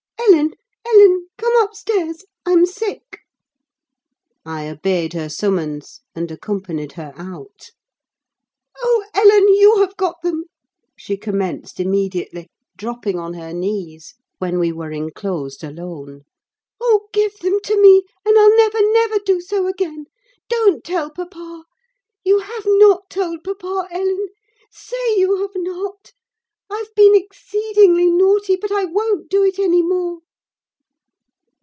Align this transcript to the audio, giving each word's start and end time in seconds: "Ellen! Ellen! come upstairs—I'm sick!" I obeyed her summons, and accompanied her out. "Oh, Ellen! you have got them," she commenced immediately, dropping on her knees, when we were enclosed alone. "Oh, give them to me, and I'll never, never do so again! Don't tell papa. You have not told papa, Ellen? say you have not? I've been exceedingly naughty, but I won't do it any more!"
"Ellen! 0.29 0.53
Ellen! 0.87 1.27
come 1.37 1.63
upstairs—I'm 1.63 2.65
sick!" 2.65 3.19
I 4.45 4.69
obeyed 4.69 5.13
her 5.13 5.29
summons, 5.29 6.01
and 6.15 6.29
accompanied 6.31 6.93
her 6.93 7.13
out. 7.15 7.71
"Oh, 8.81 9.05
Ellen! 9.13 9.47
you 9.55 9.77
have 9.79 9.95
got 9.97 10.21
them," 10.21 10.45
she 10.97 11.17
commenced 11.17 11.79
immediately, 11.79 12.49
dropping 12.77 13.19
on 13.19 13.33
her 13.35 13.53
knees, 13.53 14.15
when 14.39 14.57
we 14.59 14.71
were 14.71 14.91
enclosed 14.91 15.63
alone. 15.63 16.21
"Oh, 16.79 17.07
give 17.13 17.37
them 17.39 17.59
to 17.63 17.81
me, 17.81 18.03
and 18.25 18.37
I'll 18.37 18.55
never, 18.55 18.79
never 18.91 19.19
do 19.23 19.39
so 19.41 19.67
again! 19.67 20.05
Don't 20.49 20.83
tell 20.83 21.09
papa. 21.09 21.65
You 22.23 22.39
have 22.39 22.65
not 22.65 23.09
told 23.09 23.43
papa, 23.43 23.87
Ellen? 23.91 24.27
say 24.71 25.17
you 25.17 25.41
have 25.41 25.55
not? 25.55 26.11
I've 26.69 26.93
been 26.95 27.15
exceedingly 27.15 28.09
naughty, 28.09 28.55
but 28.55 28.71
I 28.71 28.85
won't 28.85 29.29
do 29.29 29.43
it 29.43 29.57
any 29.59 29.81
more!" 29.81 30.19